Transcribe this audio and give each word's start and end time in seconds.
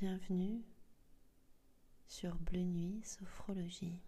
Bienvenue 0.00 0.62
sur 2.08 2.34
Bleu 2.36 2.62
Nuit 2.62 3.02
Sophrologie. 3.04 4.00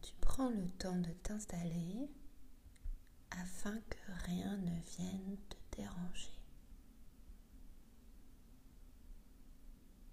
Tu 0.00 0.14
prends 0.22 0.48
le 0.48 0.70
temps 0.78 0.96
de 0.96 1.12
t'installer 1.22 2.08
afin 3.30 3.78
que 3.90 4.10
rien 4.24 4.56
ne 4.56 4.80
vienne 4.96 5.36
te 5.50 5.76
déranger. 5.76 6.32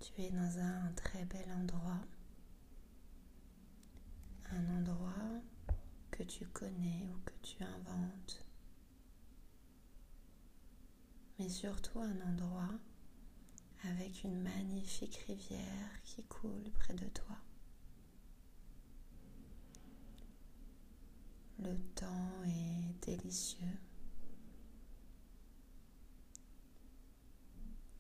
Tu 0.02 0.22
es 0.22 0.32
dans 0.32 0.60
un 0.60 0.92
très 0.98 1.24
bel 1.24 1.50
endroit, 1.54 2.02
un 4.52 4.80
endroit 4.80 5.42
que 6.12 6.17
tu 6.28 6.46
connais 6.48 7.08
ou 7.10 7.20
que 7.26 7.34
tu 7.42 7.64
inventes, 7.64 8.46
mais 11.40 11.50
surtout 11.50 12.00
un 12.00 12.22
endroit 12.22 12.80
avec 13.84 14.24
une 14.24 14.42
magnifique 14.42 15.16
rivière 15.28 16.02
qui 16.04 16.24
coule 16.24 16.70
près 16.80 16.94
de 16.94 17.08
toi. 17.08 17.38
Le 21.60 21.78
temps 21.96 22.44
est 22.46 23.06
délicieux. 23.06 23.78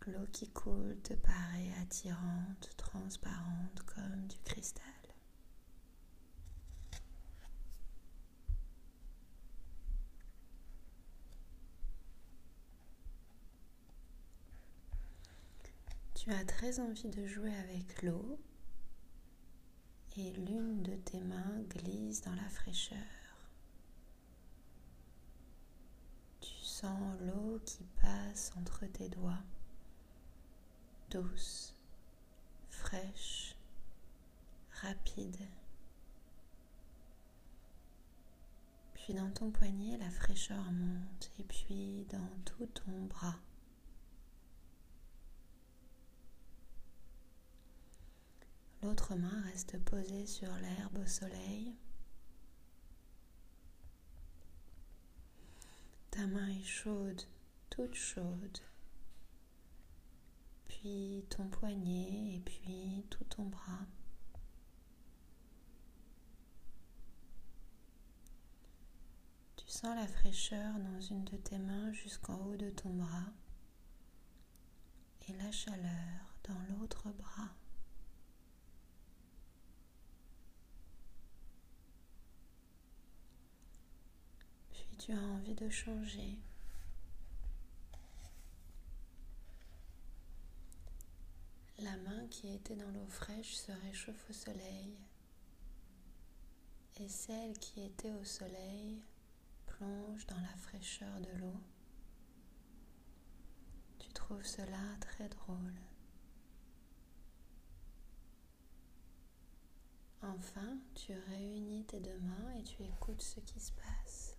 L'eau 0.07 0.25
qui 0.31 0.49
coule 0.49 0.97
te 1.03 1.13
paraît 1.13 1.73
attirante, 1.81 2.69
transparente 2.77 3.81
comme 3.85 4.27
du 4.27 4.37
cristal. 4.45 4.96
Tu 16.27 16.33
as 16.33 16.43
très 16.43 16.81
envie 16.81 17.07
de 17.07 17.25
jouer 17.25 17.55
avec 17.55 18.03
l'eau 18.03 18.37
et 20.17 20.33
l'une 20.33 20.83
de 20.83 20.93
tes 20.97 21.21
mains 21.21 21.61
glisse 21.69 22.21
dans 22.21 22.35
la 22.35 22.49
fraîcheur. 22.49 22.97
Tu 26.41 26.53
sens 26.63 27.17
l'eau 27.21 27.61
qui 27.65 27.85
passe 28.01 28.51
entre 28.57 28.85
tes 28.87 29.07
doigts, 29.07 29.41
douce, 31.11 31.73
fraîche, 32.71 33.55
rapide. 34.81 35.47
Puis 38.95 39.13
dans 39.13 39.31
ton 39.31 39.49
poignet, 39.49 39.95
la 39.97 40.09
fraîcheur 40.09 40.73
monte 40.73 41.31
et 41.39 41.43
puis 41.43 42.05
dans 42.09 42.29
tout 42.43 42.65
ton 42.65 43.05
bras. 43.05 43.39
L'autre 48.87 49.15
main 49.15 49.41
reste 49.41 49.77
posée 49.83 50.25
sur 50.25 50.47
l'herbe 50.59 50.99
au 50.99 51.05
soleil. 51.05 51.75
Ta 56.09 56.25
main 56.25 56.47
est 56.47 56.63
chaude, 56.63 57.21
toute 57.69 57.95
chaude. 57.95 58.59
Puis 60.69 61.25
ton 61.29 61.49
poignet 61.49 62.35
et 62.35 62.39
puis 62.45 63.05
tout 63.09 63.25
ton 63.25 63.47
bras. 63.47 63.85
Tu 69.57 69.67
sens 69.67 69.97
la 69.97 70.07
fraîcheur 70.07 70.79
dans 70.79 71.01
une 71.01 71.25
de 71.25 71.35
tes 71.35 71.59
mains 71.59 71.91
jusqu'en 71.91 72.37
haut 72.45 72.55
de 72.55 72.69
ton 72.69 72.93
bras 72.93 73.33
et 75.27 75.33
la 75.33 75.51
chaleur 75.51 76.37
dans 76.45 76.57
l'autre 76.69 77.09
bras. 77.11 77.53
Tu 85.07 85.13
as 85.13 85.21
envie 85.21 85.55
de 85.55 85.69
changer. 85.69 86.37
La 91.79 91.95
main 91.95 92.27
qui 92.27 92.53
était 92.53 92.75
dans 92.75 92.91
l'eau 92.91 93.07
fraîche 93.07 93.55
se 93.55 93.71
réchauffe 93.71 94.29
au 94.29 94.33
soleil 94.33 94.97
et 96.99 97.07
celle 97.07 97.57
qui 97.57 97.85
était 97.85 98.11
au 98.11 98.25
soleil 98.25 99.01
plonge 99.65 100.27
dans 100.27 100.41
la 100.41 100.57
fraîcheur 100.57 101.21
de 101.21 101.39
l'eau. 101.39 101.61
Tu 103.99 104.11
trouves 104.11 104.45
cela 104.45 104.97
très 104.99 105.29
drôle. 105.29 105.79
Enfin, 110.21 110.77
tu 110.95 111.13
réunis 111.13 111.85
tes 111.85 112.01
deux 112.01 112.19
mains 112.19 112.51
et 112.59 112.63
tu 112.63 112.83
écoutes 112.83 113.21
ce 113.21 113.39
qui 113.39 113.61
se 113.61 113.71
passe. 113.71 114.36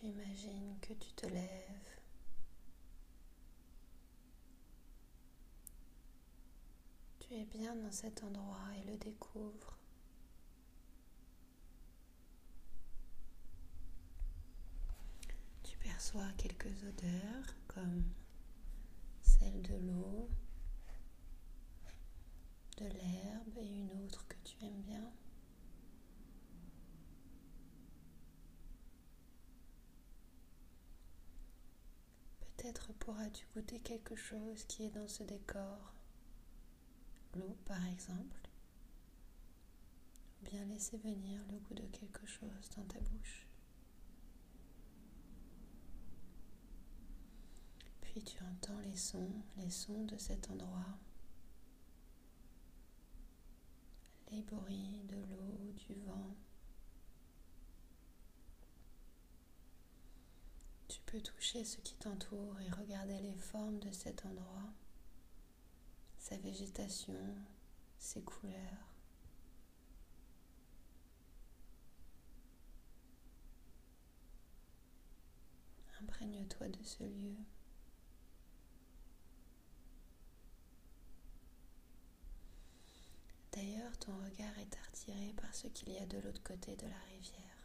Tu 0.00 0.06
imagines 0.06 0.78
que 0.80 0.94
tu 0.94 1.12
te 1.12 1.26
lèves. 1.26 2.00
Tu 7.18 7.34
es 7.34 7.44
bien 7.44 7.76
dans 7.76 7.92
cet 7.92 8.22
endroit 8.22 8.56
et 8.78 8.90
le 8.90 8.96
découvres. 8.96 9.76
Tu 15.62 15.76
perçois 15.76 16.32
quelques 16.38 16.82
odeurs 16.84 17.54
comme 17.68 18.04
celle 19.20 19.60
de 19.60 19.74
l'eau, 19.76 20.30
de 22.78 22.86
l'herbe 22.86 23.58
et 23.58 23.66
une 23.66 23.92
autre 24.02 24.26
que 24.28 24.36
tu 24.44 24.64
aimes 24.64 24.80
bien. 24.80 25.12
Peut-être 32.70 32.92
pourras-tu 33.00 33.44
goûter 33.52 33.80
quelque 33.80 34.14
chose 34.14 34.62
qui 34.68 34.84
est 34.84 34.90
dans 34.90 35.08
ce 35.08 35.24
décor. 35.24 35.92
L'eau, 37.34 37.56
par 37.64 37.84
exemple. 37.88 38.48
Ou 40.40 40.44
bien 40.44 40.64
laisser 40.66 40.96
venir 40.98 41.42
le 41.50 41.58
goût 41.58 41.74
de 41.74 41.86
quelque 41.86 42.24
chose 42.26 42.70
dans 42.76 42.84
ta 42.84 43.00
bouche. 43.00 43.44
Puis 48.02 48.22
tu 48.22 48.40
entends 48.44 48.78
les 48.78 48.96
sons, 48.96 49.42
les 49.56 49.70
sons 49.70 50.04
de 50.04 50.16
cet 50.16 50.48
endroit. 50.48 50.96
Les 54.30 54.42
bruits 54.42 55.02
de 55.08 55.16
l'eau, 55.16 55.72
du 55.74 55.94
vent. 56.06 56.36
Tu 60.86 60.99
toucher 61.18 61.64
ce 61.64 61.78
qui 61.78 61.94
t'entoure 61.96 62.60
et 62.60 62.70
regarder 62.70 63.18
les 63.20 63.34
formes 63.34 63.78
de 63.80 63.90
cet 63.90 64.24
endroit, 64.24 64.72
sa 66.18 66.36
végétation, 66.38 67.18
ses 67.98 68.22
couleurs. 68.22 68.94
Imprègne-toi 76.02 76.68
de 76.68 76.82
ce 76.82 77.04
lieu. 77.04 77.36
D'ailleurs, 83.52 83.96
ton 83.98 84.16
regard 84.16 84.58
est 84.58 84.78
attiré 84.88 85.34
par 85.36 85.54
ce 85.54 85.66
qu'il 85.66 85.90
y 85.92 85.98
a 85.98 86.06
de 86.06 86.18
l'autre 86.18 86.42
côté 86.42 86.76
de 86.76 86.86
la 86.86 86.98
rivière. 87.12 87.59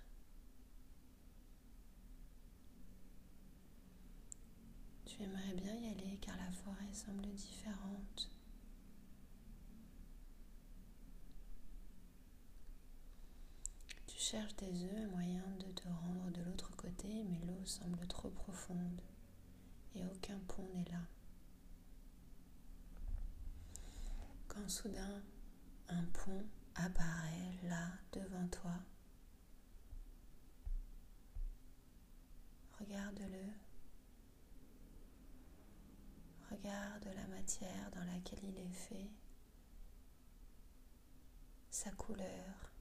Tu 5.16 5.24
aimerais 5.24 5.54
bien 5.54 5.74
y 5.74 5.88
aller 5.88 6.18
car 6.18 6.36
la 6.36 6.52
forêt 6.52 6.94
semble 6.94 7.26
différente. 7.36 8.30
Tu 14.08 14.20
cherches 14.20 14.58
des 14.58 14.84
œufs, 14.84 15.06
un 15.06 15.08
moyen 15.08 15.56
de 15.58 15.72
te 15.72 15.88
rendre 15.88 16.30
de 16.32 16.42
l'autre 16.42 16.76
côté, 16.76 17.24
mais 17.24 17.40
l'eau 17.46 17.64
semble 17.64 18.06
trop 18.08 18.30
profonde 18.30 19.00
et 19.96 20.04
aucun 20.06 20.38
pont 20.50 20.68
n'est 20.74 20.92
là. 20.92 21.08
Quand 24.50 24.68
soudain 24.70 25.24
un 25.88 26.04
pont 26.08 26.44
apparaît 26.76 27.58
là 27.64 27.88
devant 28.12 28.48
toi, 28.50 28.74
regarde-le 32.80 33.65
Regarde 36.56 37.10
la 37.16 37.28
matière 37.28 37.92
dans 37.92 38.04
laquelle 38.06 38.44
il 38.44 38.58
est 38.58 38.70
fait. 38.70 39.10
sa 41.70 41.92
couleur. 41.92 42.72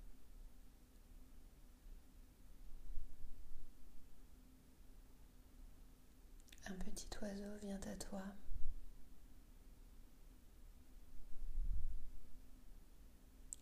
Un 6.66 6.74
petit 6.76 7.08
oiseau 7.20 7.56
vient 7.60 7.80
à 7.90 7.96
toi. 7.96 8.22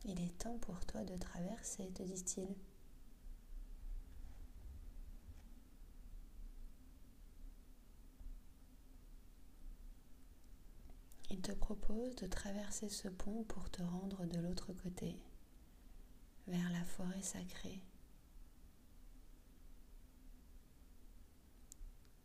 Il 0.05 0.21
est 0.21 0.37
temps 0.39 0.59
pour 0.59 0.85
toi 0.85 1.03
de 1.05 1.17
traverser, 1.17 1.91
te 1.93 2.03
dit-il. 2.03 2.55
Il 11.25 11.31
te 11.43 11.53
propose 11.53 12.15
de 12.17 12.27
traverser 12.27 12.89
ce 12.89 13.09
pont 13.09 13.43
pour 13.45 13.69
te 13.69 13.83
rendre 13.83 14.25
de 14.27 14.39
l'autre 14.39 14.73
côté, 14.73 15.19
vers 16.47 16.71
la 16.71 16.85
forêt 16.85 17.23
sacrée. 17.23 17.83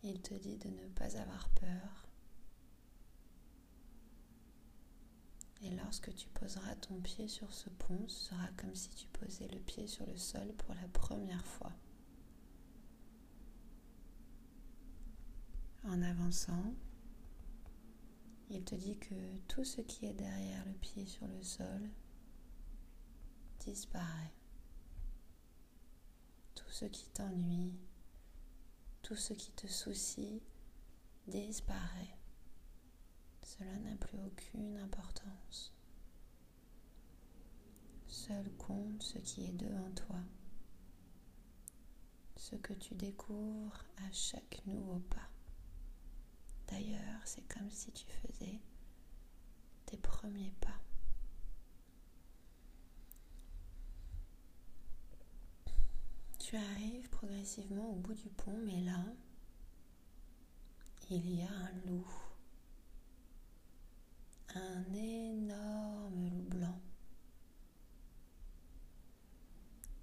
Il 0.03 0.21
te 0.21 0.35
dit 0.35 0.57
de 0.57 0.69
ne 0.69 0.87
pas 0.89 1.17
avoir 1.17 1.49
peur. 1.49 2.07
Et 5.63 5.71
lorsque 5.71 6.13
tu 6.13 6.29
poseras 6.29 6.75
ton 6.75 7.01
pied 7.01 7.27
sur 7.27 7.51
ce 7.51 7.69
pont, 7.69 8.07
ce 8.07 8.29
sera 8.29 8.47
comme 8.57 8.75
si 8.75 8.89
tu 8.89 9.07
posais 9.07 9.47
le 9.47 9.59
pied 9.59 9.87
sur 9.87 10.05
le 10.05 10.15
sol 10.15 10.53
pour 10.53 10.75
la 10.75 10.87
première 10.89 11.45
fois. 11.45 11.73
En 15.83 16.03
avançant, 16.03 16.75
il 18.49 18.63
te 18.63 18.75
dit 18.75 18.97
que 18.97 19.37
tout 19.47 19.63
ce 19.63 19.81
qui 19.81 20.05
est 20.05 20.13
derrière 20.13 20.65
le 20.65 20.73
pied 20.73 21.05
sur 21.05 21.27
le 21.27 21.43
sol 21.43 21.89
disparaît. 23.59 24.33
Tout 26.55 26.69
ce 26.69 26.85
qui 26.85 27.09
t'ennuie, 27.09 27.73
tout 29.01 29.15
ce 29.15 29.33
qui 29.33 29.51
te 29.51 29.67
soucie 29.67 30.41
disparaît. 31.27 32.17
Cela 33.43 33.77
n'a 33.79 33.95
plus 33.95 34.19
aucune 34.25 34.77
importance. 34.77 35.73
Seul 38.07 38.49
compte 38.57 39.03
ce 39.03 39.19
qui 39.19 39.45
est 39.45 39.53
devant 39.53 39.91
toi, 39.91 40.19
ce 42.35 42.55
que 42.55 42.73
tu 42.73 42.95
découvres 42.95 43.83
à 43.97 44.11
chaque 44.11 44.61
nouveau 44.65 44.99
pas. 44.99 45.29
D'ailleurs, 46.67 47.21
c'est 47.25 47.47
comme 47.47 47.69
si 47.69 47.91
tu 47.91 48.05
faisais 48.05 48.59
tes 49.85 49.97
premiers 49.97 50.53
pas. 50.59 50.79
Tu 56.39 56.55
arrives 56.55 57.09
progressivement 57.09 57.89
au 57.89 57.95
bout 57.95 58.13
du 58.13 58.29
pont, 58.29 58.57
mais 58.65 58.81
là, 58.81 59.03
il 61.09 61.35
y 61.35 61.41
a 61.41 61.49
un 61.49 61.71
loup. 61.85 62.07
Un 64.55 64.93
énorme 64.93 66.29
loup 66.29 66.43
blanc. 66.43 66.81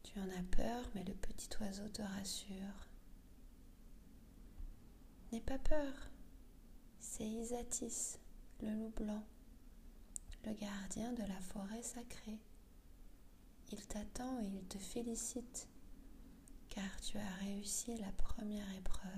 Tu 0.03 0.19
en 0.21 0.29
as 0.31 0.43
peur, 0.51 0.85
mais 0.95 1.05
le 1.05 1.15
petit 1.15 1.49
oiseau 1.61 1.89
te 1.89 2.03
rassure. 2.03 2.89
N'aie 5.33 5.41
pas 5.41 5.59
peur, 5.59 5.93
c'est 7.07 7.29
Isatis, 7.29 8.19
le 8.63 8.71
loup 8.71 8.93
blanc, 8.97 9.23
le 10.45 10.53
gardien 10.55 11.13
de 11.13 11.23
la 11.23 11.41
forêt 11.41 11.83
sacrée. 11.83 12.41
Il 13.71 13.87
t'attend 13.87 14.41
et 14.41 14.47
il 14.47 14.65
te 14.65 14.79
félicite 14.79 15.69
car 16.71 17.01
tu 17.03 17.19
as 17.19 17.35
réussi 17.41 17.97
la 17.99 18.11
première 18.13 18.69
épreuve. 18.77 19.11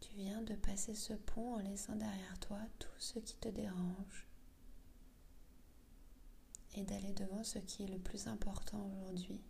Tu 0.00 0.14
viens 0.14 0.42
de 0.42 0.54
passer 0.54 0.94
ce 0.94 1.14
pont 1.14 1.54
en 1.54 1.58
laissant 1.58 1.96
derrière 1.96 2.38
toi 2.40 2.60
tout 2.78 2.98
ce 2.98 3.18
qui 3.18 3.36
te 3.36 3.48
dérange 3.48 4.26
et 6.74 6.84
d'aller 6.84 7.14
devant 7.14 7.42
ce 7.42 7.58
qui 7.58 7.82
est 7.82 7.88
le 7.88 7.98
plus 7.98 8.28
important 8.28 8.86
aujourd'hui. 8.92 9.40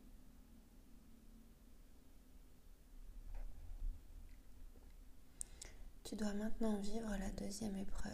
Tu 6.08 6.16
dois 6.16 6.32
maintenant 6.32 6.74
vivre 6.78 7.14
la 7.18 7.30
deuxième 7.32 7.76
épreuve. 7.76 8.12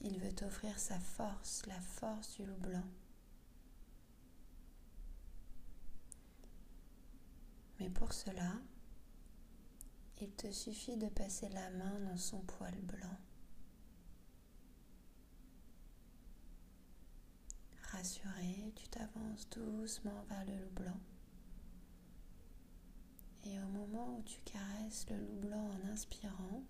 Il 0.00 0.20
veut 0.20 0.32
t'offrir 0.32 0.78
sa 0.78 1.00
force, 1.00 1.66
la 1.66 1.80
force 1.80 2.36
du 2.36 2.46
loup 2.46 2.56
blanc. 2.58 2.86
Mais 7.80 7.90
pour 7.90 8.12
cela, 8.12 8.52
il 10.20 10.30
te 10.30 10.52
suffit 10.52 10.96
de 10.96 11.08
passer 11.08 11.48
la 11.48 11.68
main 11.70 11.98
dans 11.98 12.16
son 12.16 12.42
poil 12.42 12.80
blanc. 12.80 13.18
Rassuré, 17.90 18.72
tu 18.76 18.86
t'avances 18.86 19.50
doucement 19.50 20.22
vers 20.28 20.44
le 20.44 20.62
loup 20.62 20.70
blanc. 20.76 21.00
Et 23.46 23.58
au 23.58 23.66
moment 23.66 24.16
où 24.18 24.22
tu 24.22 24.40
caresses 24.42 25.06
le 25.10 25.18
loup 25.18 25.36
blanc 25.40 25.70
en 25.70 25.88
inspirant, 25.88 26.62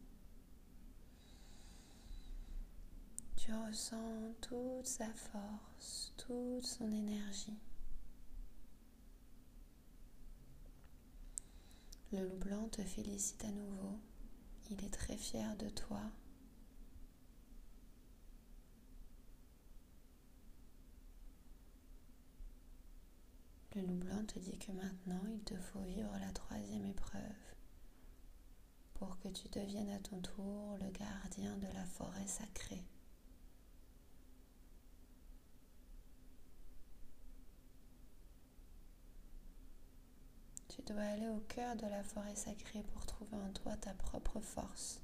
tu 3.36 3.52
ressens 3.52 4.34
toute 4.40 4.86
sa 4.86 5.08
force, 5.12 6.12
toute 6.16 6.64
son 6.64 6.90
énergie. 6.90 7.58
Le 12.12 12.24
loup 12.26 12.36
blanc 12.36 12.68
te 12.68 12.82
félicite 12.82 13.44
à 13.44 13.50
nouveau. 13.50 13.98
Il 14.70 14.84
est 14.84 14.92
très 14.92 15.16
fier 15.16 15.56
de 15.56 15.68
toi 15.68 16.00
Le 23.74 23.82
loup 23.82 23.96
blanc 23.96 24.13
te 24.26 24.38
dit 24.38 24.58
que 24.58 24.72
maintenant 24.72 25.22
il 25.28 25.42
te 25.44 25.56
faut 25.56 25.80
vivre 25.80 26.16
la 26.20 26.32
troisième 26.32 26.86
épreuve 26.86 27.20
pour 28.94 29.18
que 29.18 29.28
tu 29.28 29.48
deviennes 29.48 29.90
à 29.90 29.98
ton 29.98 30.20
tour 30.20 30.76
le 30.80 30.90
gardien 30.90 31.56
de 31.58 31.66
la 31.74 31.84
forêt 31.84 32.26
sacrée. 32.26 32.84
Tu 40.68 40.82
dois 40.82 41.02
aller 41.02 41.28
au 41.28 41.40
cœur 41.40 41.76
de 41.76 41.86
la 41.86 42.02
forêt 42.02 42.34
sacrée 42.34 42.82
pour 42.82 43.06
trouver 43.06 43.36
en 43.36 43.52
toi 43.52 43.76
ta 43.76 43.94
propre 43.94 44.40
force 44.40 45.00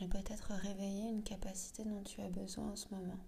et 0.00 0.08
peut-être 0.08 0.52
réveiller 0.52 1.08
une 1.08 1.22
capacité 1.22 1.84
dont 1.84 2.02
tu 2.02 2.20
as 2.20 2.28
besoin 2.28 2.72
en 2.72 2.76
ce 2.76 2.88
moment. 2.94 3.18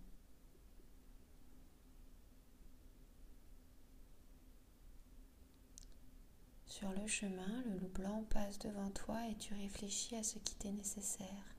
Sur 6.77 6.91
le 6.91 7.07
chemin, 7.07 7.63
le 7.67 7.79
loup 7.79 7.89
blanc 7.95 8.25
passe 8.31 8.59
devant 8.59 8.91
toi 8.91 9.29
et 9.29 9.37
tu 9.37 9.55
réfléchis 9.55 10.17
à 10.17 10.25
ce 10.25 10.41
qui 10.41 10.57
t'est 10.57 10.73
nécessaire. 10.73 11.55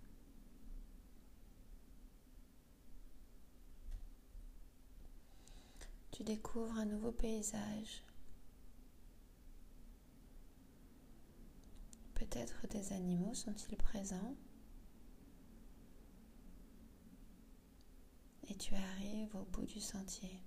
Tu 6.12 6.26
découvres 6.26 6.78
un 6.78 6.84
nouveau 6.84 7.14
paysage. 7.14 8.04
Peut-être 12.16 12.68
des 12.68 12.92
animaux 12.92 13.34
sont-ils 13.34 13.78
présents 13.78 14.36
Et 18.50 18.56
tu 18.58 18.76
arrives 18.76 19.34
au 19.34 19.46
bout 19.46 19.66
du 19.66 19.80
sentier. 19.80 20.44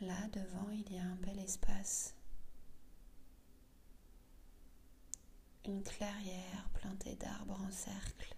Là 0.00 0.17
devant, 0.28 0.70
il 0.70 0.92
y 0.92 0.98
a 0.98 1.04
un 1.04 1.16
bel 1.16 1.38
espace. 1.38 2.14
Une 5.66 5.82
clairière 5.82 6.68
plantée 6.74 7.16
d'arbres 7.16 7.60
en 7.66 7.70
cercle. 7.70 8.34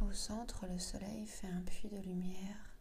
Au 0.00 0.12
centre, 0.12 0.66
le 0.66 0.78
soleil 0.78 1.26
fait 1.26 1.46
un 1.46 1.60
puits 1.60 1.88
de 1.90 1.98
lumière. 1.98 2.74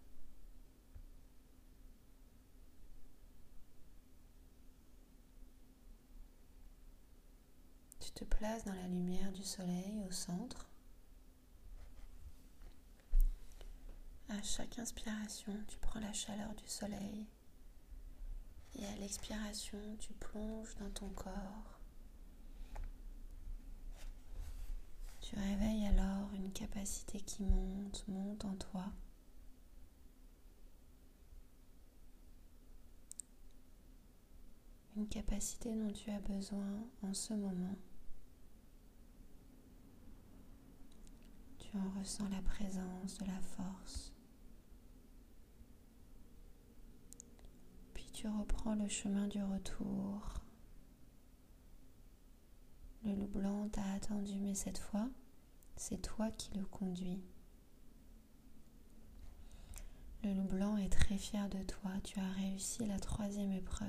Tu 7.99 8.11
te 8.11 8.23
places 8.23 8.63
dans 8.65 8.73
la 8.73 8.87
lumière 8.87 9.31
du 9.33 9.43
soleil 9.43 10.01
au 10.07 10.11
centre. 10.11 10.68
À 14.29 14.41
chaque 14.43 14.77
inspiration, 14.79 15.53
tu 15.67 15.77
prends 15.79 15.99
la 15.99 16.13
chaleur 16.13 16.53
du 16.55 16.67
soleil 16.67 17.27
et 18.75 18.85
à 18.85 18.95
l'expiration, 18.97 19.79
tu 19.99 20.13
plonges 20.13 20.75
dans 20.77 20.89
ton 20.91 21.09
corps. 21.09 21.79
Tu 25.21 25.35
réveilles 25.35 25.85
alors 25.87 26.31
une 26.33 26.51
capacité 26.51 27.19
qui 27.21 27.43
monte, 27.43 28.05
monte 28.07 28.45
en 28.45 28.55
toi. 28.55 28.85
Une 34.95 35.07
capacité 35.07 35.75
dont 35.75 35.91
tu 35.91 36.09
as 36.11 36.19
besoin 36.19 36.83
en 37.03 37.13
ce 37.13 37.33
moment. 37.33 37.75
Tu 41.59 41.77
en 41.77 41.99
ressens 41.99 42.27
la 42.29 42.41
présence 42.41 43.17
de 43.19 43.25
la 43.25 43.39
force. 43.41 44.13
Puis 47.93 48.07
tu 48.19 48.27
reprends 48.27 48.75
le 48.75 48.89
chemin 48.89 49.27
du 49.27 49.41
retour. 49.41 50.41
Le 53.05 53.15
loup 53.15 53.27
blanc 53.27 53.69
t'a 53.69 53.93
attendu, 53.93 54.41
mais 54.41 54.55
cette 54.55 54.77
fois, 54.77 55.09
c'est 55.77 56.01
toi 56.01 56.29
qui 56.31 56.53
le 56.57 56.65
conduis. 56.65 57.23
Le 60.25 60.33
loup 60.33 60.43
blanc 60.49 60.75
est 60.75 60.91
très 60.91 61.17
fier 61.17 61.47
de 61.47 61.63
toi. 61.63 61.91
Tu 62.03 62.19
as 62.19 62.29
réussi 62.31 62.85
la 62.85 62.99
troisième 62.99 63.53
épreuve. 63.53 63.87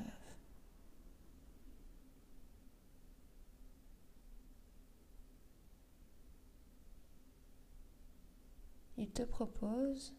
Il 8.97 9.11
te 9.11 9.25
propose 9.25 10.15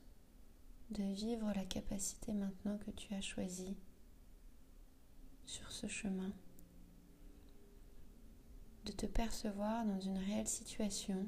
de 0.90 1.04
vivre 1.14 1.54
la 1.56 1.64
capacité 1.64 2.34
maintenant 2.34 2.78
que 2.78 2.92
tu 2.92 3.14
as 3.14 3.22
choisie 3.22 3.78
sur 5.52 5.70
ce 5.70 5.88
chemin, 5.88 6.32
de 8.86 8.94
te 8.94 9.06
percevoir 9.06 9.86
dans 9.86 10.00
une 10.00 10.18
réelle 10.18 10.48
situation, 10.48 11.28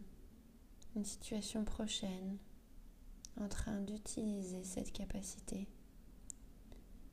une 0.96 1.03
situation 1.03 1.65
prochaine, 1.65 2.38
en 3.38 3.50
train 3.50 3.82
d'utiliser 3.82 4.63
cette 4.63 4.94
capacité 4.94 5.68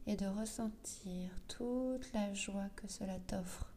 et 0.07 0.14
de 0.14 0.26
ressentir 0.26 1.33
toute 1.49 2.12
la 2.12 2.33
joie 2.33 2.69
que 2.76 2.87
cela 2.87 3.19
t'offre 3.19 3.75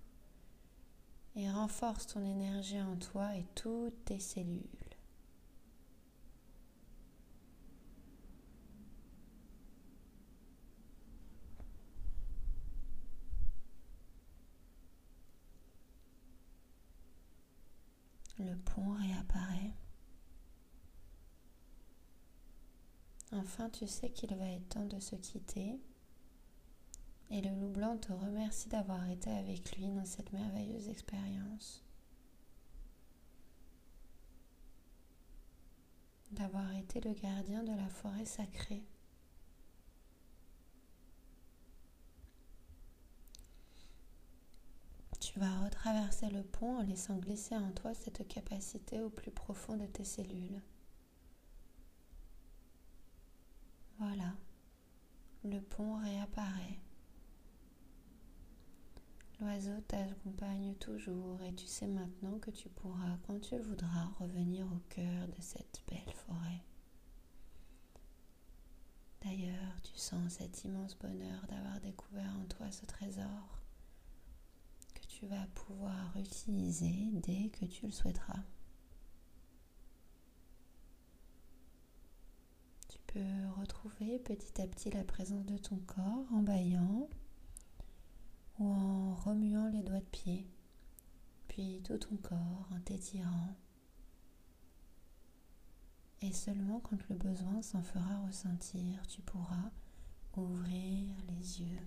et 1.35 1.49
renforce 1.49 2.05
ton 2.05 2.23
énergie 2.23 2.81
en 2.81 2.97
toi 2.97 3.35
et 3.35 3.47
toutes 3.55 4.05
tes 4.05 4.19
cellules. 4.19 4.82
Le 18.53 18.59
pont 18.59 18.91
réapparaît. 18.91 19.73
Enfin, 23.31 23.67
tu 23.71 23.87
sais 23.87 24.11
qu'il 24.11 24.35
va 24.35 24.47
être 24.47 24.69
temps 24.69 24.85
de 24.85 24.99
se 24.99 25.15
quitter. 25.15 25.79
Et 27.31 27.41
le 27.41 27.49
loup 27.59 27.69
blanc 27.69 27.97
te 27.97 28.13
remercie 28.13 28.69
d'avoir 28.69 29.09
été 29.09 29.31
avec 29.31 29.75
lui 29.75 29.87
dans 29.89 30.05
cette 30.05 30.31
merveilleuse 30.33 30.87
expérience. 30.87 31.83
D'avoir 36.29 36.71
été 36.75 37.01
le 37.01 37.13
gardien 37.13 37.63
de 37.63 37.73
la 37.75 37.89
forêt 37.89 38.25
sacrée. 38.25 38.85
Tu 45.19 45.39
vas 45.39 45.59
retraverser 45.83 46.29
le 46.29 46.43
pont 46.43 46.77
en 46.77 46.83
laissant 46.83 47.17
glisser 47.17 47.57
en 47.57 47.71
toi 47.71 47.93
cette 47.93 48.25
capacité 48.27 49.01
au 49.01 49.09
plus 49.09 49.31
profond 49.31 49.75
de 49.75 49.85
tes 49.85 50.05
cellules. 50.05 50.61
Voilà, 53.99 54.33
le 55.43 55.59
pont 55.59 55.97
réapparaît. 55.97 56.79
L'oiseau 59.41 59.81
t'accompagne 59.87 60.73
toujours 60.75 61.41
et 61.43 61.53
tu 61.53 61.67
sais 61.67 61.87
maintenant 61.87 62.39
que 62.39 62.51
tu 62.51 62.69
pourras, 62.69 63.17
quand 63.27 63.41
tu 63.41 63.57
le 63.57 63.63
voudras, 63.63 64.05
revenir 64.19 64.65
au 64.67 64.79
cœur 64.87 65.27
de 65.27 65.41
cette 65.41 65.83
belle 65.89 66.13
forêt. 66.13 66.63
D'ailleurs, 69.21 69.81
tu 69.83 69.97
sens 69.97 70.33
cet 70.33 70.63
immense 70.63 70.97
bonheur 70.97 71.45
d'avoir 71.47 71.81
découvert 71.81 72.37
en 72.41 72.45
toi 72.45 72.71
ce 72.71 72.85
trésor 72.85 73.62
tu 75.23 75.29
vas 75.29 75.47
pouvoir 75.55 76.17
utiliser 76.17 77.09
dès 77.13 77.49
que 77.49 77.63
tu 77.63 77.85
le 77.85 77.93
souhaiteras. 77.93 78.43
Tu 82.89 82.99
peux 83.07 83.47
retrouver 83.57 84.19
petit 84.19 84.61
à 84.61 84.67
petit 84.67 84.89
la 84.89 85.05
présence 85.05 85.45
de 85.45 85.57
ton 85.57 85.77
corps 85.77 86.25
en 86.33 86.41
baillant 86.41 87.07
ou 88.59 88.65
en 88.65 89.15
remuant 89.15 89.69
les 89.69 89.83
doigts 89.83 90.01
de 90.01 90.05
pied, 90.05 90.45
puis 91.47 91.81
tout 91.85 91.97
ton 91.97 92.17
corps 92.17 92.67
en 92.75 92.79
t'étirant. 92.81 93.55
Et 96.21 96.33
seulement 96.33 96.81
quand 96.81 97.07
le 97.07 97.15
besoin 97.15 97.61
s'en 97.61 97.81
fera 97.81 98.25
ressentir, 98.27 99.07
tu 99.07 99.21
pourras 99.21 99.71
ouvrir 100.35 101.15
les 101.29 101.61
yeux. 101.61 101.79